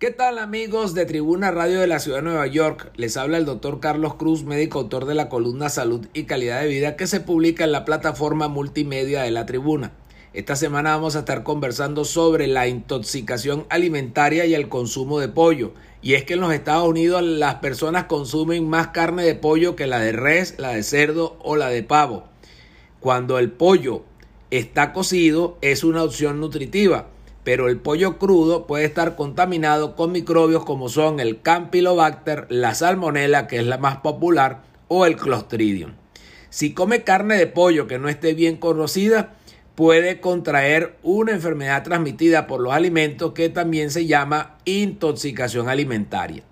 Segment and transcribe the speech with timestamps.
[0.00, 2.90] ¿Qué tal amigos de Tribuna Radio de la Ciudad de Nueva York?
[2.96, 6.68] Les habla el doctor Carlos Cruz, médico autor de la columna Salud y Calidad de
[6.68, 9.92] Vida que se publica en la plataforma multimedia de la Tribuna.
[10.32, 15.74] Esta semana vamos a estar conversando sobre la intoxicación alimentaria y el consumo de pollo.
[16.00, 19.86] Y es que en los Estados Unidos las personas consumen más carne de pollo que
[19.86, 22.24] la de res, la de cerdo o la de pavo.
[23.00, 24.04] Cuando el pollo
[24.50, 27.08] está cocido es una opción nutritiva
[27.44, 33.46] pero el pollo crudo puede estar contaminado con microbios como son el Campylobacter, la Salmonella,
[33.46, 35.92] que es la más popular, o el Clostridium.
[36.50, 39.36] Si come carne de pollo que no esté bien conocida,
[39.74, 46.42] puede contraer una enfermedad transmitida por los alimentos que también se llama intoxicación alimentaria.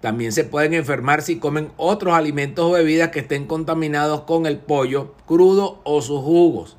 [0.00, 4.58] También se pueden enfermar si comen otros alimentos o bebidas que estén contaminados con el
[4.58, 6.76] pollo crudo o sus jugos.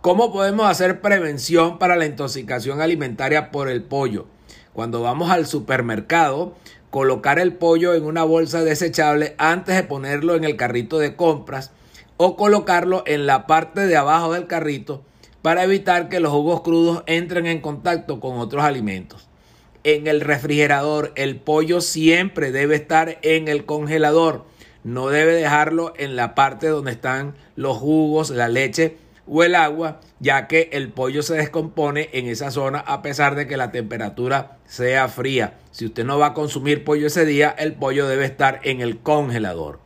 [0.00, 4.24] ¿Cómo podemos hacer prevención para la intoxicación alimentaria por el pollo?
[4.72, 6.54] Cuando vamos al supermercado,
[6.88, 11.72] colocar el pollo en una bolsa desechable antes de ponerlo en el carrito de compras
[12.16, 15.02] o colocarlo en la parte de abajo del carrito
[15.42, 19.28] para evitar que los jugos crudos entren en contacto con otros alimentos.
[19.84, 24.46] En el refrigerador el pollo siempre debe estar en el congelador,
[24.82, 28.96] no debe dejarlo en la parte donde están los jugos, la leche
[29.30, 33.46] o el agua, ya que el pollo se descompone en esa zona a pesar de
[33.46, 35.58] que la temperatura sea fría.
[35.70, 38.98] Si usted no va a consumir pollo ese día, el pollo debe estar en el
[38.98, 39.78] congelador.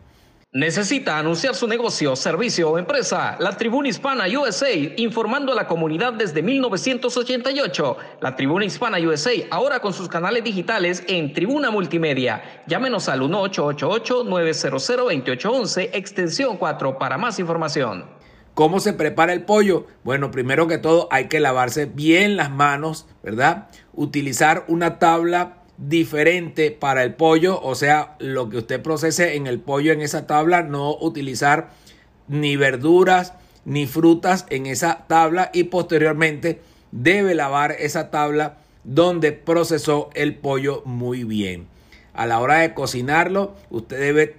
[0.57, 3.37] ¿Necesita anunciar su negocio, servicio o empresa?
[3.41, 7.97] La Tribuna Hispana USA, informando a la comunidad desde 1988.
[8.21, 12.63] La Tribuna Hispana USA, ahora con sus canales digitales en Tribuna Multimedia.
[12.69, 18.14] Llámenos al 1888-900-2811, extensión 4 para más información.
[18.55, 19.87] ¿Cómo se prepara el pollo?
[20.05, 23.69] Bueno, primero que todo hay que lavarse bien las manos, ¿verdad?
[23.93, 29.59] Utilizar una tabla diferente para el pollo, o sea, lo que usted procese en el
[29.59, 31.71] pollo en esa tabla, no utilizar
[32.29, 36.61] ni verduras ni frutas en esa tabla y posteriormente
[36.93, 41.67] debe lavar esa tabla donde procesó el pollo muy bien.
[42.13, 44.37] A la hora de cocinarlo, usted debe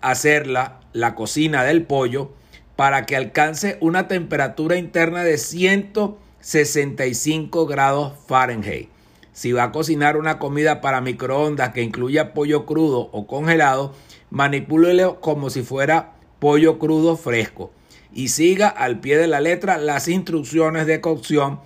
[0.00, 2.32] hacerla la cocina del pollo
[2.78, 8.88] para que alcance una temperatura interna de 165 grados Fahrenheit.
[9.32, 13.94] Si va a cocinar una comida para microondas que incluya pollo crudo o congelado,
[14.30, 17.72] manipúlelo como si fuera pollo crudo fresco
[18.12, 21.58] y siga al pie de la letra las instrucciones de cocción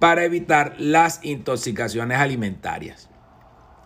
[0.00, 3.08] para evitar las intoxicaciones alimentarias.